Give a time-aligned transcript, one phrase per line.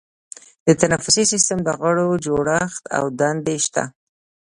[0.65, 3.83] د تنفسي سیستم د غړو جوړښت او دندې شته.